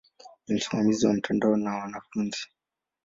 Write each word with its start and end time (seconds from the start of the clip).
Ni 0.47 0.55
msimamizi 0.55 1.07
wa 1.07 1.13
mtandao 1.13 1.57
na 1.57 1.75
wa 1.75 1.79
wanafunzi. 1.81 2.47